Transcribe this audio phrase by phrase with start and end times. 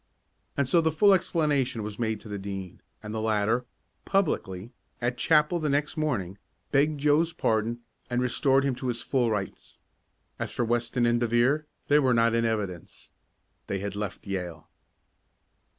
[0.57, 3.65] And so the full explanation was made to the Dean, and the latter,
[4.03, 6.39] publicly, at chapel the next morning,
[6.71, 9.77] begged Joe's pardon, and restored him to his full rights.
[10.39, 13.11] As for Weston and De Vere, they were not in evidence.
[13.67, 14.67] They had left Yale.